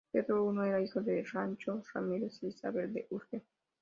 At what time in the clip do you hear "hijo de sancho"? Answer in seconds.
0.81-1.83